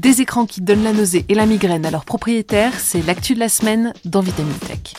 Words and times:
Des 0.00 0.22
écrans 0.22 0.46
qui 0.46 0.62
donnent 0.62 0.82
la 0.82 0.94
nausée 0.94 1.26
et 1.28 1.34
la 1.34 1.44
migraine 1.44 1.84
à 1.84 1.90
leurs 1.90 2.06
propriétaires, 2.06 2.72
c'est 2.80 3.02
l'actu 3.02 3.34
de 3.34 3.38
la 3.38 3.50
semaine 3.50 3.92
dans 4.06 4.22
Vitamine 4.22 4.54
Tech. 4.54 4.94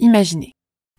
Imaginez, 0.00 0.50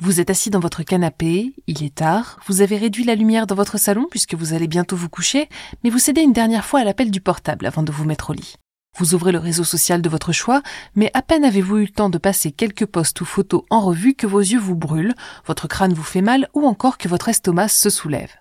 vous 0.02 0.22
êtes 0.22 0.30
assis 0.30 0.50
dans 0.50 0.62
votre 0.62 0.84
canapé, 0.84 1.54
il 1.68 1.84
est 1.84 1.94
tard, 1.94 2.40
vous 2.48 2.62
avez 2.62 2.78
réduit 2.78 3.04
la 3.04 3.16
lumière 3.16 3.46
dans 3.46 3.56
votre 3.56 3.78
salon 3.78 4.08
puisque 4.10 4.34
vous 4.34 4.54
allez 4.54 4.68
bientôt 4.70 4.96
vous 4.96 5.10
coucher, 5.10 5.50
mais 5.84 5.90
vous 5.90 6.00
cédez 6.00 6.22
une 6.22 6.32
dernière 6.32 6.64
fois 6.64 6.80
à 6.80 6.86
l'appel 6.86 7.12
du 7.12 7.20
portable 7.20 7.66
avant 7.66 7.84
de 7.84 7.92
vous 7.92 8.06
mettre 8.06 8.30
au 8.30 8.34
lit. 8.34 8.56
Vous 8.98 9.14
ouvrez 9.14 9.34
le 9.34 9.40
réseau 9.40 9.66
social 9.66 10.02
de 10.02 10.08
votre 10.08 10.32
choix, 10.32 10.62
mais 10.96 11.12
à 11.14 11.22
peine 11.22 11.44
avez-vous 11.44 11.80
eu 11.80 11.86
le 11.88 11.90
temps 11.90 12.10
de 12.10 12.18
passer 12.18 12.54
quelques 12.54 12.86
posts 12.86 13.20
ou 13.20 13.26
photos 13.26 13.64
en 13.70 13.82
revue 13.82 14.14
que 14.14 14.26
vos 14.26 14.40
yeux 14.40 14.60
vous 14.60 14.78
brûlent, 14.78 15.16
votre 15.46 15.68
crâne 15.68 15.94
vous 15.94 16.02
fait 16.02 16.22
mal 16.22 16.48
ou 16.54 16.66
encore 16.66 16.98
que 16.98 17.10
votre 17.10 17.28
estomac 17.28 17.68
se 17.68 17.90
soulève. 17.90 18.32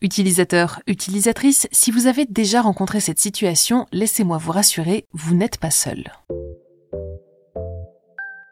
Utilisateur, 0.00 0.80
utilisatrice, 0.86 1.66
si 1.72 1.90
vous 1.90 2.06
avez 2.06 2.24
déjà 2.24 2.62
rencontré 2.62 3.00
cette 3.00 3.18
situation, 3.18 3.86
laissez-moi 3.90 4.38
vous 4.38 4.52
rassurer, 4.52 5.06
vous 5.12 5.34
n'êtes 5.34 5.58
pas 5.58 5.72
seul. 5.72 6.12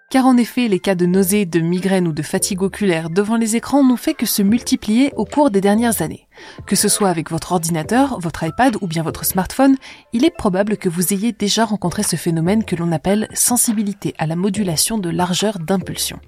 Car 0.09 0.24
en 0.27 0.37
effet, 0.37 0.69
les 0.69 0.78
cas 0.78 0.95
de 0.95 1.05
nausées, 1.05 1.46
de 1.46 1.59
migraine 1.59 2.06
ou 2.06 2.12
de 2.12 2.23
fatigue 2.23 2.62
oculaire 2.62 3.10
devant 3.10 3.34
les 3.34 3.56
écrans 3.56 3.83
n'ont 3.83 3.96
fait 3.96 4.15
que 4.15 4.24
se 4.24 4.41
multiplier 4.41 5.12
au 5.16 5.24
cours 5.24 5.51
des 5.51 5.60
dernières 5.60 6.01
années. 6.01 6.29
Que 6.65 6.77
ce 6.77 6.88
soit 6.88 7.09
avec 7.09 7.29
votre 7.32 7.51
ordinateur, 7.51 8.20
votre 8.20 8.45
iPad 8.45 8.77
ou 8.80 8.87
bien 8.87 9.02
votre 9.02 9.24
smartphone, 9.24 9.77
il 10.12 10.24
est 10.24 10.30
probable 10.30 10.77
que 10.77 10.88
vous 10.88 11.12
ayez 11.12 11.32
déjà 11.32 11.65
rencontré 11.65 12.05
ce 12.05 12.15
phénomène 12.15 12.65
que 12.65 12.77
l'on 12.77 12.92
appelle 12.92 13.27
sensibilité 13.34 14.15
à 14.16 14.29
la 14.29 14.37
modulation 14.37 14.96
de 14.96 15.10
largeur 15.10 15.59
d'impulsion. 15.59 16.20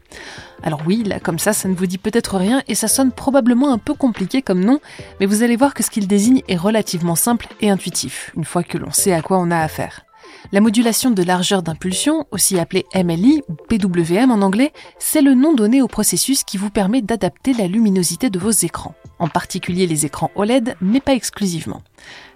Alors 0.64 0.82
oui, 0.84 1.04
là 1.04 1.20
comme 1.20 1.38
ça, 1.38 1.52
ça 1.52 1.68
ne 1.68 1.74
vous 1.74 1.86
dit 1.86 1.98
peut-être 1.98 2.36
rien 2.36 2.64
et 2.66 2.74
ça 2.74 2.88
sonne 2.88 3.12
probablement 3.12 3.72
un 3.72 3.78
peu 3.78 3.94
compliqué 3.94 4.42
comme 4.42 4.64
nom, 4.64 4.80
mais 5.20 5.26
vous 5.26 5.44
allez 5.44 5.56
voir 5.56 5.74
que 5.74 5.84
ce 5.84 5.90
qu'il 5.90 6.08
désigne 6.08 6.42
est 6.48 6.56
relativement 6.56 7.14
simple 7.14 7.46
et 7.60 7.70
intuitif, 7.70 8.32
une 8.36 8.44
fois 8.44 8.64
que 8.64 8.76
l'on 8.76 8.90
sait 8.90 9.12
à 9.12 9.22
quoi 9.22 9.38
on 9.38 9.52
a 9.52 9.58
affaire. 9.58 10.07
La 10.52 10.60
modulation 10.60 11.10
de 11.10 11.22
largeur 11.22 11.62
d'impulsion, 11.62 12.26
aussi 12.30 12.58
appelée 12.58 12.86
MLI 12.94 13.42
ou 13.48 13.54
PWM 13.54 14.30
en 14.30 14.42
anglais, 14.42 14.72
c'est 14.98 15.22
le 15.22 15.34
nom 15.34 15.54
donné 15.54 15.82
au 15.82 15.88
processus 15.88 16.44
qui 16.44 16.56
vous 16.56 16.70
permet 16.70 17.02
d'adapter 17.02 17.52
la 17.52 17.66
luminosité 17.66 18.30
de 18.30 18.38
vos 18.38 18.50
écrans, 18.50 18.94
en 19.18 19.28
particulier 19.28 19.86
les 19.86 20.06
écrans 20.06 20.30
OLED, 20.36 20.76
mais 20.80 21.00
pas 21.00 21.14
exclusivement. 21.14 21.82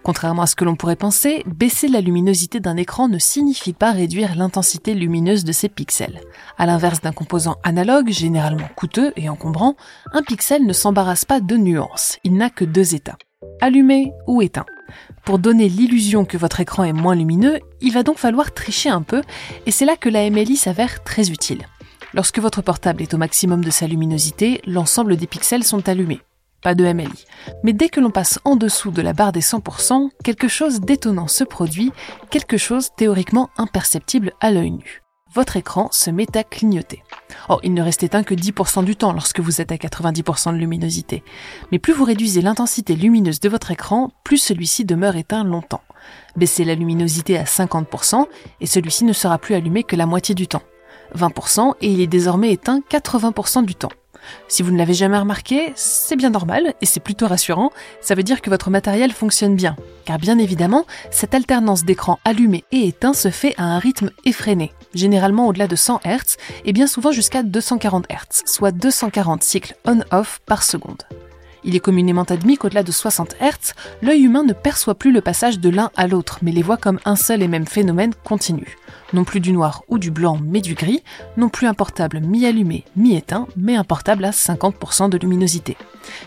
Contrairement 0.03 0.43
à 0.43 0.47
ce 0.47 0.57
que 0.57 0.65
l'on 0.65 0.77
pourrait 0.77 0.97
penser, 0.97 1.45
baisser 1.47 1.89
la 1.89 2.01
luminosité 2.01 2.61
d'un 2.61 2.77
écran 2.77 3.09
ne 3.09 3.19
signifie 3.19 3.73
pas 3.73 3.93
réduire 3.93 4.35
l'intensité 4.35 4.95
lumineuse 4.95 5.45
de 5.45 5.53
ses 5.53 5.69
pixels. 5.69 6.21
À 6.59 6.67
l'inverse 6.67 7.01
d'un 7.01 7.13
composant 7.13 7.57
analogue, 7.63 8.11
généralement 8.11 8.69
coûteux 8.77 9.13
et 9.17 9.29
encombrant, 9.29 9.77
un 10.13 10.23
pixel 10.23 10.67
ne 10.67 10.73
s'embarrasse 10.73 11.25
pas 11.25 11.41
de 11.41 11.57
nuances, 11.57 12.19
il 12.25 12.35
n'a 12.35 12.51
que 12.51 12.65
deux 12.65 12.95
états. 12.95 13.19
Allumé 13.61 14.13
ou 14.27 14.43
éteint. 14.43 14.67
Pour 15.25 15.39
donner 15.39 15.69
l'illusion 15.69 16.25
que 16.25 16.37
votre 16.37 16.61
écran 16.61 16.85
est 16.85 16.93
moins 16.93 17.15
lumineux, 17.15 17.61
il 17.81 17.93
va 17.93 18.03
donc 18.03 18.19
falloir 18.19 18.53
tricher 18.53 18.89
un 18.89 19.03
peu, 19.03 19.23
et 19.67 19.71
c'est 19.71 19.85
là 19.85 19.97
que 19.97 20.09
la 20.09 20.29
MLI 20.29 20.57
s'avère 20.57 21.03
très 21.05 21.31
utile. 21.31 21.67
Lorsque 22.15 22.41
votre 22.41 22.63
portable 22.63 23.03
est 23.03 23.15
au 23.15 23.19
maximum 23.19 23.65
de 23.65 23.71
sa 23.71 23.87
luminosité, 23.87 24.61
l'ensemble 24.67 25.17
des 25.17 25.27
pixels 25.27 25.65
sont 25.65 25.89
allumés. 25.89 26.21
Pas 26.63 26.75
de 26.75 26.85
MLI. 26.85 27.25
Mais 27.63 27.73
dès 27.73 27.89
que 27.89 28.01
l'on 28.01 28.11
passe 28.11 28.39
en 28.45 28.57
dessous 28.57 28.91
de 28.91 29.03
la 29.03 29.13
barre 29.13 29.33
des 29.33 29.41
100%, 29.41 30.11
quelque 30.23 30.49
chose 30.49 30.81
d'étonnant 30.81 31.29
se 31.29 31.45
produit, 31.45 31.93
quelque 32.31 32.57
chose 32.57 32.91
théoriquement 32.97 33.51
imperceptible 33.57 34.33
à 34.41 34.51
l'œil 34.51 34.73
nu 34.73 35.03
votre 35.35 35.57
écran 35.57 35.89
se 35.93 36.11
met 36.11 36.37
à 36.37 36.45
clignoter. 36.45 37.03
Or, 37.49 37.61
il 37.63 37.75
ne 37.75 37.83
reste 37.83 38.03
éteint 38.03 38.23
que 38.23 38.35
10% 38.35 38.85
du 38.85 38.97
temps 38.97 39.13
lorsque 39.13 39.41
vous 39.41 39.61
êtes 39.61 39.73
à 39.73 39.77
90% 39.77 40.53
de 40.53 40.59
luminosité. 40.59 41.23
Mais 41.71 41.79
plus 41.79 41.93
vous 41.93 42.05
réduisez 42.05 42.43
l'intensité 42.43 42.97
lumineuse 42.97 43.41
de 43.41 43.49
votre 43.49 43.71
écran, 43.71 44.11
plus 44.25 44.39
celui-ci 44.39 44.85
demeure 44.85 45.17
éteint 45.17 45.45
longtemps. 45.45 45.83
Baissez 46.37 46.65
la 46.65 46.75
luminosité 46.75 47.39
à 47.39 47.45
50% 47.45 48.27
et 48.61 48.67
celui-ci 48.67 49.05
ne 49.05 49.13
sera 49.13 49.39
plus 49.39 49.55
allumé 49.55 49.85
que 49.85 49.97
la 49.97 50.07
moitié 50.07 50.35
du 50.35 50.49
temps. 50.49 50.63
20% 51.17 51.75
et 51.81 51.89
il 51.89 52.01
est 52.01 52.07
désormais 52.07 52.53
éteint 52.53 52.81
80% 52.91 53.65
du 53.65 53.75
temps. 53.75 53.91
Si 54.49 54.63
vous 54.63 54.71
ne 54.71 54.79
l'avez 54.79 54.95
jamais 54.95 55.19
remarqué, 55.19 55.73
c'est 55.75 56.17
bien 56.17 56.31
normal 56.31 56.75
et 56.81 56.87
c'est 56.87 57.01
plutôt 57.01 57.27
rassurant, 57.27 57.71
ça 58.01 58.15
veut 58.15 58.23
dire 58.23 58.43
que 58.43 58.51
votre 58.51 58.71
matériel 58.71 59.13
fonctionne 59.13 59.57
bien. 59.57 59.77
Car 60.05 60.19
bien 60.19 60.39
évidemment, 60.39 60.87
cette 61.11 61.35
alternance 61.35 61.85
d'écran 61.85 62.19
allumé 62.25 62.65
et 62.73 62.89
éteint 62.89 63.15
se 63.15 63.31
fait 63.31 63.55
à 63.57 63.65
un 63.65 63.79
rythme 63.79 64.11
effréné, 64.25 64.73
généralement 64.95 65.47
au-delà 65.47 65.69
de 65.69 65.77
100 65.77 66.01
Hz 66.05 66.37
et 66.65 66.73
bien 66.73 66.87
souvent 66.87 67.13
jusqu'à 67.13 67.43
240 67.43 68.07
Hz, 68.11 68.43
soit 68.47 68.73
240 68.73 69.43
cycles 69.43 69.77
on-off 69.85 70.41
par 70.47 70.63
seconde. 70.63 71.03
Il 71.65 71.77
est 71.77 71.81
communément 71.81 72.25
admis 72.25 72.57
qu'au-delà 72.57 72.83
de 72.83 72.91
60 72.91 73.37
Hz, 73.41 73.75
l'œil 74.03 74.23
humain 74.23 74.43
ne 74.43 74.53
perçoit 74.53 74.97
plus 74.97 75.13
le 75.13 75.21
passage 75.21 75.61
de 75.61 75.69
l'un 75.69 75.91
à 75.97 76.09
l'autre, 76.09 76.39
mais 76.43 76.51
les 76.51 76.63
voit 76.63 76.77
comme 76.77 76.99
un 77.05 77.17
seul 77.17 77.43
et 77.43 77.49
même 77.49 77.67
phénomène 77.67 78.13
continu 78.25 78.77
non 79.13 79.25
plus 79.25 79.41
du 79.41 79.53
noir 79.53 79.83
ou 79.89 79.99
du 79.99 80.11
blanc 80.11 80.39
mais 80.43 80.61
du 80.61 80.75
gris, 80.75 81.03
non 81.37 81.49
plus 81.49 81.67
un 81.67 81.75
portable 81.75 82.21
mi-allumé, 82.21 82.85
mi-éteint, 82.97 83.47
mais 83.57 83.77
un 83.77 83.85
portable 83.85 84.25
à 84.25 84.31
50% 84.31 85.11
de 85.11 85.19
luminosité. 85.19 85.77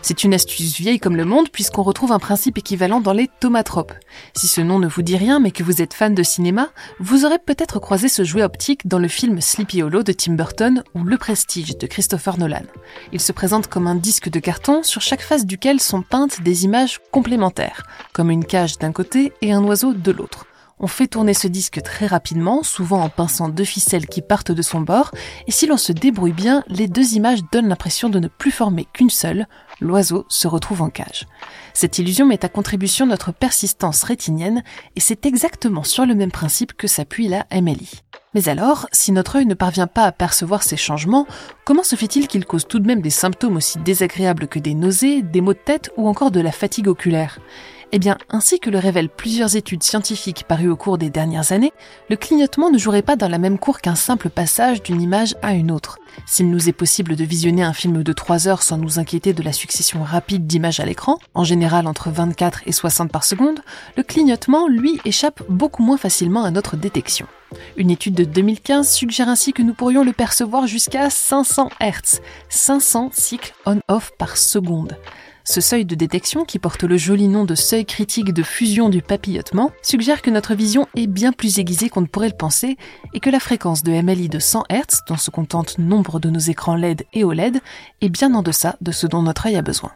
C'est 0.02 0.24
une 0.24 0.34
astuce 0.34 0.76
vieille 0.76 0.98
comme 0.98 1.16
le 1.16 1.24
monde 1.24 1.50
puisqu'on 1.50 1.82
retrouve 1.82 2.12
un 2.12 2.18
principe 2.18 2.58
équivalent 2.58 3.00
dans 3.00 3.12
les 3.12 3.28
tomatropes. 3.40 3.92
Si 4.34 4.46
ce 4.46 4.60
nom 4.60 4.78
ne 4.78 4.86
vous 4.86 5.02
dit 5.02 5.16
rien 5.16 5.40
mais 5.40 5.50
que 5.50 5.62
vous 5.62 5.82
êtes 5.82 5.94
fan 5.94 6.14
de 6.14 6.22
cinéma, 6.22 6.68
vous 6.98 7.24
aurez 7.24 7.38
peut-être 7.38 7.78
croisé 7.78 8.08
ce 8.08 8.24
jouet 8.24 8.42
optique 8.42 8.86
dans 8.86 8.98
le 8.98 9.08
film 9.08 9.40
Sleepy 9.40 9.82
Hollow 9.82 10.02
de 10.02 10.12
Tim 10.12 10.34
Burton 10.34 10.82
ou 10.94 11.04
Le 11.04 11.18
Prestige 11.18 11.76
de 11.76 11.86
Christopher 11.86 12.38
Nolan. 12.38 12.62
Il 13.12 13.20
se 13.20 13.32
présente 13.32 13.68
comme 13.68 13.86
un 13.86 13.94
disque 13.94 14.28
de 14.28 14.40
carton 14.40 14.82
sur 14.82 15.02
chaque 15.02 15.22
face 15.22 15.46
duquel 15.46 15.80
sont 15.80 16.02
peintes 16.02 16.42
des 16.42 16.64
images 16.64 17.00
complémentaires, 17.10 17.82
comme 18.12 18.30
une 18.30 18.44
cage 18.44 18.78
d'un 18.78 18.92
côté 18.92 19.32
et 19.42 19.52
un 19.52 19.62
oiseau 19.64 19.92
de 19.92 20.10
l'autre. 20.10 20.46
On 20.78 20.88
fait 20.88 21.06
tourner 21.06 21.32
ce 21.32 21.48
disque 21.48 21.80
très 21.82 22.06
rapidement, 22.06 22.62
souvent 22.62 23.00
en 23.00 23.08
pinçant 23.08 23.48
deux 23.48 23.64
ficelles 23.64 24.06
qui 24.06 24.20
partent 24.20 24.52
de 24.52 24.60
son 24.60 24.82
bord, 24.82 25.10
et 25.46 25.50
si 25.50 25.66
l'on 25.66 25.78
se 25.78 25.92
débrouille 25.92 26.34
bien, 26.34 26.64
les 26.68 26.86
deux 26.86 27.14
images 27.14 27.40
donnent 27.50 27.68
l'impression 27.68 28.10
de 28.10 28.18
ne 28.18 28.28
plus 28.28 28.50
former 28.50 28.86
qu'une 28.92 29.08
seule, 29.08 29.46
l'oiseau 29.80 30.26
se 30.28 30.46
retrouve 30.46 30.82
en 30.82 30.90
cage. 30.90 31.26
Cette 31.72 31.98
illusion 31.98 32.26
met 32.26 32.44
à 32.44 32.50
contribution 32.50 33.06
notre 33.06 33.32
persistance 33.32 34.02
rétinienne, 34.02 34.62
et 34.96 35.00
c'est 35.00 35.24
exactement 35.24 35.82
sur 35.82 36.04
le 36.04 36.14
même 36.14 36.30
principe 36.30 36.74
que 36.74 36.88
s'appuie 36.88 37.28
la 37.28 37.46
MLI. 37.50 38.02
Mais 38.34 38.50
alors, 38.50 38.86
si 38.92 39.12
notre 39.12 39.36
œil 39.36 39.46
ne 39.46 39.54
parvient 39.54 39.86
pas 39.86 40.04
à 40.04 40.12
percevoir 40.12 40.62
ces 40.62 40.76
changements, 40.76 41.26
comment 41.64 41.84
se 41.84 41.96
fait-il 41.96 42.28
qu'ils 42.28 42.44
causent 42.44 42.68
tout 42.68 42.80
de 42.80 42.86
même 42.86 43.00
des 43.00 43.08
symptômes 43.08 43.56
aussi 43.56 43.78
désagréables 43.78 44.46
que 44.46 44.58
des 44.58 44.74
nausées, 44.74 45.22
des 45.22 45.40
maux 45.40 45.54
de 45.54 45.58
tête 45.58 45.90
ou 45.96 46.06
encore 46.06 46.30
de 46.30 46.40
la 46.40 46.52
fatigue 46.52 46.88
oculaire? 46.88 47.38
Eh 47.96 47.98
bien, 47.98 48.18
ainsi 48.28 48.60
que 48.60 48.68
le 48.68 48.78
révèlent 48.78 49.08
plusieurs 49.08 49.56
études 49.56 49.82
scientifiques 49.82 50.44
parues 50.46 50.68
au 50.68 50.76
cours 50.76 50.98
des 50.98 51.08
dernières 51.08 51.52
années, 51.52 51.72
le 52.10 52.16
clignotement 52.16 52.68
ne 52.68 52.76
jouerait 52.76 53.00
pas 53.00 53.16
dans 53.16 53.26
la 53.26 53.38
même 53.38 53.58
cour 53.58 53.80
qu'un 53.80 53.94
simple 53.94 54.28
passage 54.28 54.82
d'une 54.82 55.00
image 55.00 55.34
à 55.40 55.54
une 55.54 55.70
autre. 55.70 55.98
S'il 56.26 56.50
nous 56.50 56.68
est 56.68 56.74
possible 56.74 57.16
de 57.16 57.24
visionner 57.24 57.62
un 57.62 57.72
film 57.72 58.02
de 58.02 58.12
3 58.12 58.48
heures 58.48 58.62
sans 58.62 58.76
nous 58.76 58.98
inquiéter 58.98 59.32
de 59.32 59.42
la 59.42 59.54
succession 59.54 60.02
rapide 60.02 60.46
d'images 60.46 60.78
à 60.78 60.84
l'écran, 60.84 61.18
en 61.32 61.42
général 61.42 61.86
entre 61.86 62.10
24 62.10 62.64
et 62.66 62.72
60 62.72 63.10
par 63.10 63.24
seconde, 63.24 63.60
le 63.96 64.02
clignotement, 64.02 64.68
lui, 64.68 65.00
échappe 65.06 65.42
beaucoup 65.48 65.82
moins 65.82 65.96
facilement 65.96 66.44
à 66.44 66.50
notre 66.50 66.76
détection. 66.76 67.26
Une 67.78 67.90
étude 67.90 68.14
de 68.14 68.24
2015 68.24 68.92
suggère 68.92 69.30
ainsi 69.30 69.54
que 69.54 69.62
nous 69.62 69.72
pourrions 69.72 70.04
le 70.04 70.12
percevoir 70.12 70.66
jusqu'à 70.66 71.08
500 71.08 71.70
Hz, 71.80 72.20
500 72.50 73.08
cycles 73.14 73.54
on-off 73.64 74.12
par 74.18 74.36
seconde. 74.36 74.98
Ce 75.48 75.60
seuil 75.60 75.84
de 75.84 75.94
détection, 75.94 76.44
qui 76.44 76.58
porte 76.58 76.82
le 76.82 76.96
joli 76.96 77.28
nom 77.28 77.44
de 77.44 77.54
seuil 77.54 77.86
critique 77.86 78.32
de 78.32 78.42
fusion 78.42 78.88
du 78.88 79.00
papillotement, 79.00 79.70
suggère 79.80 80.20
que 80.20 80.30
notre 80.30 80.56
vision 80.56 80.88
est 80.96 81.06
bien 81.06 81.30
plus 81.30 81.60
aiguisée 81.60 81.88
qu'on 81.88 82.00
ne 82.00 82.06
pourrait 82.06 82.30
le 82.30 82.36
penser 82.36 82.76
et 83.14 83.20
que 83.20 83.30
la 83.30 83.38
fréquence 83.38 83.84
de 83.84 83.92
MLI 83.92 84.28
de 84.28 84.40
100 84.40 84.64
Hz, 84.68 85.04
dont 85.06 85.16
se 85.16 85.30
contentent 85.30 85.78
nombre 85.78 86.18
de 86.18 86.30
nos 86.30 86.40
écrans 86.40 86.74
LED 86.74 87.04
et 87.12 87.22
OLED, 87.22 87.60
est 88.00 88.08
bien 88.08 88.34
en 88.34 88.42
deçà 88.42 88.74
de 88.80 88.90
ce 88.90 89.06
dont 89.06 89.22
notre 89.22 89.46
œil 89.46 89.54
a 89.54 89.62
besoin. 89.62 89.92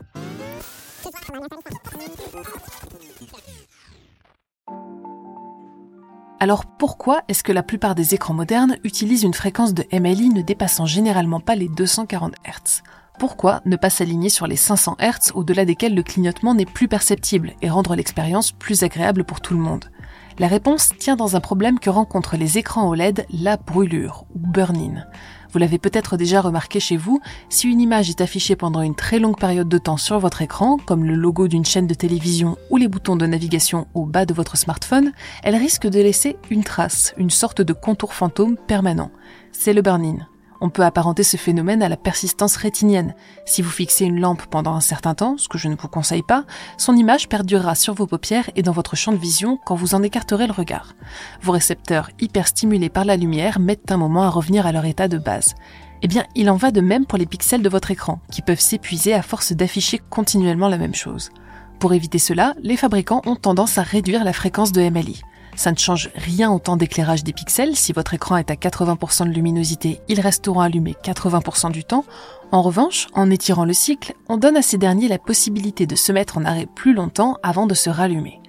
Alors 6.39 6.65
pourquoi 6.79 7.23
est-ce 7.27 7.43
que 7.43 7.53
la 7.53 7.65
plupart 7.65 7.97
des 7.97 8.15
écrans 8.15 8.35
modernes 8.35 8.77
utilisent 8.85 9.25
une 9.25 9.35
fréquence 9.35 9.75
de 9.75 9.85
MLI 9.93 10.29
ne 10.29 10.43
dépassant 10.43 10.87
généralement 10.87 11.41
pas 11.41 11.57
les 11.57 11.69
240 11.69 12.35
Hz 12.47 12.83
pourquoi 13.21 13.61
ne 13.67 13.77
pas 13.77 13.91
s'aligner 13.91 14.31
sur 14.31 14.47
les 14.47 14.57
500 14.57 14.97
Hz 14.99 15.33
au-delà 15.35 15.67
desquels 15.67 15.95
le 15.95 16.03
clignotement 16.03 16.55
n'est 16.55 16.65
plus 16.65 16.89
perceptible 16.89 17.53
et 17.61 17.69
rendre 17.69 17.95
l'expérience 17.95 18.51
plus 18.51 18.83
agréable 18.83 19.25
pour 19.25 19.43
tout 19.43 19.53
le 19.53 19.61
monde? 19.61 19.91
La 20.39 20.49
réponse 20.49 20.93
tient 20.99 21.17
dans 21.17 21.37
un 21.37 21.41
problème 21.41 21.79
que 21.79 21.91
rencontrent 21.91 22.39
les 22.39 22.57
écrans 22.57 22.89
OLED, 22.89 23.27
la 23.31 23.59
brûlure 23.59 24.25
ou 24.35 24.39
burn-in. 24.39 25.05
Vous 25.53 25.59
l'avez 25.59 25.77
peut-être 25.77 26.17
déjà 26.17 26.41
remarqué 26.41 26.81
chez 26.81 26.97
vous, 26.97 27.21
si 27.51 27.69
une 27.69 27.83
image 27.83 28.09
est 28.09 28.23
affichée 28.23 28.57
pendant 28.57 28.81
une 28.81 28.95
très 28.95 29.19
longue 29.19 29.39
période 29.39 29.69
de 29.69 29.79
temps 29.79 29.99
sur 29.99 30.19
votre 30.19 30.41
écran, 30.41 30.79
comme 30.79 31.05
le 31.05 31.15
logo 31.15 31.47
d'une 31.47 31.67
chaîne 31.67 31.87
de 31.87 31.93
télévision 31.93 32.57
ou 32.71 32.79
les 32.79 32.89
boutons 32.89 33.17
de 33.17 33.27
navigation 33.27 33.87
au 33.93 34.07
bas 34.07 34.25
de 34.25 34.33
votre 34.33 34.57
smartphone, 34.57 35.13
elle 35.43 35.57
risque 35.57 35.87
de 35.87 36.01
laisser 36.01 36.39
une 36.49 36.65
trace, 36.65 37.13
une 37.19 37.29
sorte 37.29 37.61
de 37.61 37.75
contour 37.75 38.15
fantôme 38.15 38.57
permanent. 38.57 39.11
C'est 39.53 39.75
le 39.75 39.83
burn-in. 39.83 40.30
On 40.61 40.69
peut 40.69 40.85
apparenter 40.85 41.23
ce 41.23 41.37
phénomène 41.37 41.83
à 41.83 41.89
la 41.89 41.97
persistance 41.97 42.57
rétinienne. 42.57 43.15
Si 43.47 43.63
vous 43.63 43.71
fixez 43.71 44.05
une 44.05 44.21
lampe 44.21 44.43
pendant 44.47 44.75
un 44.75 44.81
certain 44.81 45.15
temps, 45.15 45.39
ce 45.39 45.49
que 45.49 45.57
je 45.57 45.69
ne 45.69 45.75
vous 45.75 45.89
conseille 45.89 46.23
pas, 46.23 46.45
son 46.77 46.97
image 46.97 47.29
perdurera 47.29 47.75
sur 47.75 47.95
vos 47.95 48.07
paupières 48.07 48.51
et 48.57 48.63
dans 48.63 48.73
votre 48.73 48.95
champ 48.95 49.13
de 49.13 49.17
vision 49.17 49.59
quand 49.65 49.75
vous 49.75 49.95
en 49.95 50.03
écarterez 50.03 50.47
le 50.47 50.53
regard. 50.53 50.95
Vos 51.41 51.53
récepteurs 51.53 52.11
hyperstimulés 52.21 52.91
par 52.91 53.05
la 53.05 53.17
lumière 53.17 53.59
mettent 53.59 53.91
un 53.91 53.97
moment 53.97 54.25
à 54.25 54.31
revenir 54.31 54.67
à 54.67 54.73
leur 54.73 54.85
état 54.85 55.09
de 55.09 55.19
base. 55.19 55.55
Eh 56.03 56.09
bien, 56.09 56.25
il 56.35 56.51
en 56.51 56.57
va 56.57 56.71
de 56.71 56.81
même 56.81 57.07
pour 57.07 57.19
les 57.19 57.27
pixels 57.27 57.63
de 57.63 57.69
votre 57.69 57.91
écran, 57.91 58.21
qui 58.31 58.43
peuvent 58.43 58.61
s'épuiser 58.61 59.15
à 59.15 59.23
force 59.23 59.53
d'afficher 59.53 60.01
continuellement 60.11 60.69
la 60.69 60.79
même 60.79 60.95
chose. 60.95 61.31
Pour 61.79 61.95
éviter 61.95 62.19
cela, 62.19 62.55
les 62.63 62.77
fabricants 62.77 63.23
ont 63.25 63.37
tendance 63.37 63.79
à 63.79 63.83
réduire 63.83 64.25
la 64.25 64.35
fréquence 64.35 64.73
de 64.73 64.83
MLI. 64.83 65.23
Ça 65.57 65.73
ne 65.73 65.77
change 65.77 66.11
rien 66.15 66.51
au 66.51 66.59
temps 66.59 66.77
d'éclairage 66.77 67.25
des 67.25 67.33
pixels. 67.33 67.77
Si 67.77 67.93
votre 67.93 68.15
écran 68.15 68.37
est 68.37 68.51
à 68.51 68.55
80% 68.55 69.29
de 69.29 69.35
luminosité, 69.35 70.01
ils 70.09 70.21
resteront 70.21 70.61
allumés 70.61 70.97
80% 71.05 71.71
du 71.71 71.85
temps. 71.85 72.05
En 72.53 72.63
revanche, 72.63 73.09
en 73.13 73.31
étirant 73.31 73.65
le 73.65 73.73
cycle, 73.73 74.15
on 74.29 74.37
donne 74.37 74.57
à 74.57 74.63
ces 74.63 74.79
derniers 74.79 75.09
la 75.09 75.19
possibilité 75.19 75.87
de 75.87 75.97
se 75.97 76.13
mettre 76.13 76.39
en 76.39 76.45
arrêt 76.45 76.67
plus 76.67 76.95
longtemps 76.95 77.37
avant 77.43 77.67
de 77.67 77.75
se 77.75 77.91
rallumer. 77.91 78.41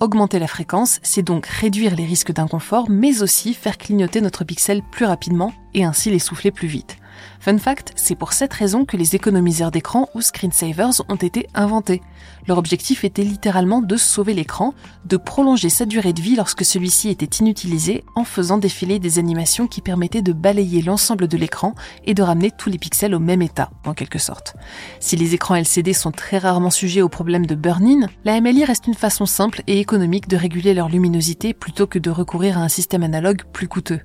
Augmenter 0.00 0.38
la 0.38 0.46
fréquence, 0.46 1.00
c'est 1.02 1.22
donc 1.24 1.46
réduire 1.46 1.96
les 1.96 2.04
risques 2.04 2.32
d'inconfort, 2.32 2.88
mais 2.88 3.22
aussi 3.22 3.52
faire 3.52 3.78
clignoter 3.78 4.20
notre 4.20 4.44
pixel 4.44 4.80
plus 4.92 5.06
rapidement 5.06 5.52
et 5.74 5.84
ainsi 5.84 6.10
les 6.10 6.20
souffler 6.20 6.52
plus 6.52 6.68
vite. 6.68 6.97
Fun 7.40 7.58
fact, 7.58 7.92
c'est 7.96 8.14
pour 8.14 8.32
cette 8.32 8.52
raison 8.52 8.84
que 8.84 8.96
les 8.96 9.14
économiseurs 9.14 9.70
d'écran 9.70 10.08
ou 10.14 10.20
screensavers 10.20 10.90
ont 11.08 11.16
été 11.16 11.46
inventés. 11.54 12.02
Leur 12.46 12.58
objectif 12.58 13.04
était 13.04 13.22
littéralement 13.22 13.80
de 13.80 13.96
sauver 13.96 14.34
l'écran, 14.34 14.74
de 15.04 15.16
prolonger 15.16 15.68
sa 15.68 15.86
durée 15.86 16.12
de 16.12 16.20
vie 16.20 16.36
lorsque 16.36 16.64
celui-ci 16.64 17.08
était 17.08 17.38
inutilisé 17.38 18.04
en 18.14 18.24
faisant 18.24 18.58
défiler 18.58 18.98
des 18.98 19.18
animations 19.18 19.66
qui 19.66 19.80
permettaient 19.80 20.22
de 20.22 20.32
balayer 20.32 20.82
l'ensemble 20.82 21.28
de 21.28 21.36
l'écran 21.36 21.74
et 22.04 22.14
de 22.14 22.22
ramener 22.22 22.50
tous 22.50 22.70
les 22.70 22.78
pixels 22.78 23.14
au 23.14 23.18
même 23.18 23.42
état, 23.42 23.70
en 23.84 23.94
quelque 23.94 24.18
sorte. 24.18 24.54
Si 25.00 25.16
les 25.16 25.34
écrans 25.34 25.56
LCD 25.56 25.92
sont 25.92 26.12
très 26.12 26.38
rarement 26.38 26.70
sujets 26.70 27.02
au 27.02 27.08
problème 27.08 27.46
de 27.46 27.54
burn-in, 27.54 28.08
la 28.24 28.40
MLI 28.40 28.64
reste 28.64 28.86
une 28.86 28.94
façon 28.94 29.26
simple 29.26 29.62
et 29.66 29.78
économique 29.78 30.28
de 30.28 30.36
réguler 30.36 30.74
leur 30.74 30.88
luminosité 30.88 31.54
plutôt 31.54 31.86
que 31.86 31.98
de 31.98 32.10
recourir 32.10 32.58
à 32.58 32.62
un 32.62 32.68
système 32.68 33.02
analogue 33.02 33.42
plus 33.52 33.68
coûteux. 33.68 34.00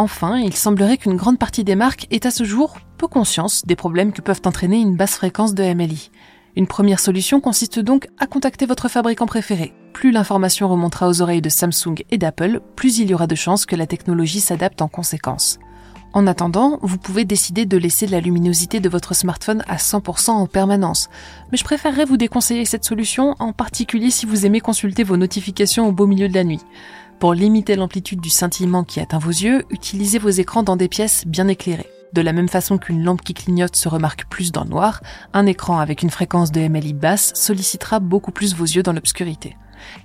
Enfin, 0.00 0.38
il 0.38 0.56
semblerait 0.56 0.96
qu'une 0.96 1.16
grande 1.16 1.38
partie 1.38 1.62
des 1.62 1.74
marques 1.76 2.06
ait 2.10 2.26
à 2.26 2.30
ce 2.30 2.42
jour 2.42 2.78
peu 2.96 3.06
conscience 3.06 3.66
des 3.66 3.76
problèmes 3.76 4.14
que 4.14 4.22
peuvent 4.22 4.40
entraîner 4.46 4.80
une 4.80 4.96
basse 4.96 5.16
fréquence 5.16 5.52
de 5.52 5.62
MLI. 5.62 6.10
Une 6.56 6.66
première 6.66 7.00
solution 7.00 7.42
consiste 7.42 7.80
donc 7.80 8.08
à 8.18 8.26
contacter 8.26 8.64
votre 8.64 8.88
fabricant 8.88 9.26
préféré. 9.26 9.74
Plus 9.92 10.10
l'information 10.10 10.70
remontera 10.70 11.06
aux 11.06 11.20
oreilles 11.20 11.42
de 11.42 11.50
Samsung 11.50 11.96
et 12.10 12.16
d'Apple, 12.16 12.62
plus 12.76 12.96
il 12.96 13.10
y 13.10 13.14
aura 13.14 13.26
de 13.26 13.34
chances 13.34 13.66
que 13.66 13.76
la 13.76 13.86
technologie 13.86 14.40
s'adapte 14.40 14.80
en 14.80 14.88
conséquence. 14.88 15.58
En 16.14 16.26
attendant, 16.26 16.78
vous 16.80 16.96
pouvez 16.96 17.26
décider 17.26 17.66
de 17.66 17.76
laisser 17.76 18.06
la 18.06 18.20
luminosité 18.20 18.80
de 18.80 18.88
votre 18.88 19.14
smartphone 19.14 19.62
à 19.68 19.76
100% 19.76 20.30
en 20.30 20.46
permanence. 20.46 21.10
Mais 21.52 21.58
je 21.58 21.64
préférerais 21.64 22.06
vous 22.06 22.16
déconseiller 22.16 22.64
cette 22.64 22.86
solution, 22.86 23.36
en 23.38 23.52
particulier 23.52 24.10
si 24.10 24.24
vous 24.24 24.46
aimez 24.46 24.60
consulter 24.60 25.04
vos 25.04 25.18
notifications 25.18 25.86
au 25.86 25.92
beau 25.92 26.06
milieu 26.06 26.30
de 26.30 26.34
la 26.34 26.44
nuit. 26.44 26.60
Pour 27.20 27.34
limiter 27.34 27.76
l'amplitude 27.76 28.22
du 28.22 28.30
scintillement 28.30 28.82
qui 28.82 28.98
atteint 28.98 29.18
vos 29.18 29.28
yeux, 29.28 29.66
utilisez 29.68 30.18
vos 30.18 30.30
écrans 30.30 30.62
dans 30.62 30.76
des 30.76 30.88
pièces 30.88 31.26
bien 31.26 31.48
éclairées. 31.48 31.90
De 32.14 32.22
la 32.22 32.32
même 32.32 32.48
façon 32.48 32.78
qu'une 32.78 33.04
lampe 33.04 33.20
qui 33.20 33.34
clignote 33.34 33.76
se 33.76 33.90
remarque 33.90 34.24
plus 34.30 34.52
dans 34.52 34.64
le 34.64 34.70
noir, 34.70 35.02
un 35.34 35.44
écran 35.44 35.78
avec 35.80 36.02
une 36.02 36.08
fréquence 36.08 36.50
de 36.50 36.66
MLI 36.66 36.94
basse 36.94 37.32
sollicitera 37.34 38.00
beaucoup 38.00 38.32
plus 38.32 38.54
vos 38.54 38.64
yeux 38.64 38.82
dans 38.82 38.94
l'obscurité. 38.94 39.54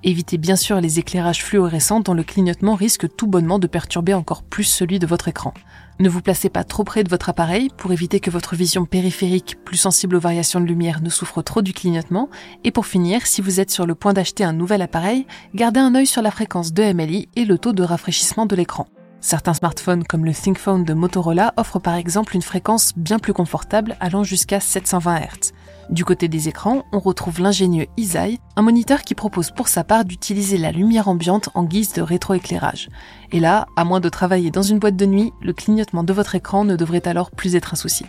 Évitez 0.04 0.38
bien 0.38 0.56
sûr 0.56 0.82
les 0.82 1.00
éclairages 1.00 1.44
fluorescents 1.44 2.00
dont 2.00 2.14
le 2.14 2.24
clignotement 2.24 2.76
risque 2.76 3.08
tout 3.16 3.28
bonnement 3.28 3.60
de 3.60 3.68
perturber 3.68 4.14
encore 4.14 4.44
plus 4.44 4.64
celui 4.64 5.00
de 5.00 5.08
votre 5.08 5.28
écran. 5.28 5.54
Ne 6.00 6.10
vous 6.10 6.22
placez 6.22 6.50
pas 6.50 6.66
trop 6.66 6.84
près 6.84 7.04
de 7.04 7.10
votre 7.10 7.30
appareil 7.30 7.70
pour 7.78 7.94
éviter 7.94 8.20
que 8.20 8.30
votre 8.30 8.56
vision 8.56 8.86
périphérique, 8.86 9.58
plus 9.64 9.78
sensible 9.78 10.18
aux 10.18 10.20
variations 10.20 10.60
de 10.60 10.66
lumière, 10.66 11.02
ne 11.02 11.10
souffre 11.10 11.42
trop 11.42 11.62
du 11.62 11.74
clignotement. 11.74 12.30
Et 12.66 12.72
pour 12.72 12.86
finir, 12.86 13.26
si 13.26 13.42
vous 13.42 13.62
êtes 13.62 13.72
sur 13.72 13.86
le 13.86 13.96
point 13.96 14.12
d'acheter 14.12 14.44
un 14.44 14.52
nouvel 14.52 14.82
appareil, 14.82 15.26
gardez 15.54 15.80
un 15.80 15.96
œil 15.96 16.06
sur 16.06 16.22
la 16.22 16.32
fréquence 16.32 16.74
de 16.74 16.92
MLI 16.94 17.30
et 17.36 17.46
le 17.46 17.58
taux 17.58 17.74
de 17.74 17.84
rafraîchissement 17.84 18.46
de 18.46 18.56
l'écran. 18.56 18.88
Certains 19.22 19.54
smartphones 19.56 20.04
comme 20.04 20.26
le 20.26 20.34
ThinkPhone 20.34 20.84
de 20.84 20.94
Motorola 20.94 21.54
offrent 21.58 21.80
par 21.80 21.96
exemple 21.96 22.36
une 22.36 22.42
fréquence 22.42 22.92
bien 22.96 23.18
plus 23.18 23.34
confortable 23.34 23.96
allant 24.00 24.24
jusqu'à 24.24 24.60
720 24.60 25.20
Hz. 25.20 25.52
Du 25.90 26.04
côté 26.04 26.28
des 26.28 26.50
écrans, 26.50 26.84
on 26.92 27.00
retrouve 27.00 27.42
l'ingénieux 27.42 27.86
Isai, 27.96 28.40
un 28.56 28.62
moniteur 28.64 29.04
qui 29.04 29.14
propose 29.14 29.52
pour 29.52 29.68
sa 29.68 29.84
part 29.84 30.04
d'utiliser 30.04 30.58
la 30.58 30.72
lumière 30.72 31.08
ambiante 31.08 31.50
en 31.54 31.64
guise 31.64 31.94
de 31.94 32.02
rétroéclairage. 32.02 32.90
Et 33.32 33.40
là, 33.40 33.68
à 33.76 33.86
moins 33.86 34.00
de 34.00 34.10
travailler 34.10 34.50
dans 34.50 34.64
une 34.64 34.80
boîte 34.80 34.96
de 34.96 35.06
nuit, 35.06 35.32
le 35.42 35.54
clignotement 35.54 36.04
de 36.04 36.14
votre 36.14 36.36
écran 36.36 36.66
ne 36.66 36.76
devrait 36.76 37.08
alors 37.08 37.30
plus 37.30 37.56
être 37.56 37.74
un 37.74 37.78
souci. 37.78 38.06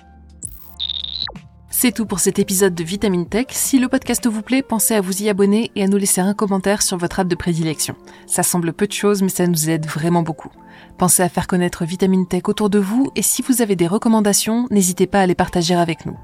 C'est 1.78 1.92
tout 1.92 2.06
pour 2.06 2.20
cet 2.20 2.38
épisode 2.38 2.74
de 2.74 2.82
Vitamine 2.82 3.28
Tech. 3.28 3.48
Si 3.50 3.78
le 3.78 3.88
podcast 3.88 4.26
vous 4.26 4.40
plaît, 4.40 4.62
pensez 4.62 4.94
à 4.94 5.02
vous 5.02 5.22
y 5.22 5.28
abonner 5.28 5.70
et 5.76 5.82
à 5.82 5.88
nous 5.88 5.98
laisser 5.98 6.22
un 6.22 6.32
commentaire 6.32 6.80
sur 6.80 6.96
votre 6.96 7.20
app 7.20 7.28
de 7.28 7.34
prédilection. 7.34 7.96
Ça 8.26 8.42
semble 8.42 8.72
peu 8.72 8.86
de 8.86 8.94
choses, 8.94 9.20
mais 9.20 9.28
ça 9.28 9.46
nous 9.46 9.68
aide 9.68 9.84
vraiment 9.84 10.22
beaucoup. 10.22 10.48
Pensez 10.96 11.22
à 11.22 11.28
faire 11.28 11.46
connaître 11.46 11.84
Vitamine 11.84 12.26
Tech 12.26 12.44
autour 12.46 12.70
de 12.70 12.78
vous 12.78 13.12
et 13.14 13.20
si 13.20 13.42
vous 13.42 13.60
avez 13.60 13.76
des 13.76 13.86
recommandations, 13.86 14.66
n'hésitez 14.70 15.06
pas 15.06 15.20
à 15.20 15.26
les 15.26 15.34
partager 15.34 15.74
avec 15.74 16.06
nous. 16.06 16.16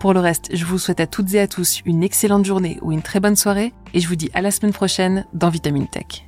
Pour 0.00 0.12
le 0.12 0.18
reste, 0.18 0.48
je 0.52 0.64
vous 0.64 0.76
souhaite 0.76 0.98
à 0.98 1.06
toutes 1.06 1.32
et 1.34 1.40
à 1.40 1.46
tous 1.46 1.82
une 1.86 2.02
excellente 2.02 2.44
journée 2.44 2.80
ou 2.82 2.90
une 2.90 3.02
très 3.02 3.20
bonne 3.20 3.36
soirée 3.36 3.72
et 3.94 4.00
je 4.00 4.08
vous 4.08 4.16
dis 4.16 4.30
à 4.34 4.40
la 4.40 4.50
semaine 4.50 4.72
prochaine 4.72 5.24
dans 5.32 5.50
Vitamine 5.50 5.86
Tech. 5.86 6.26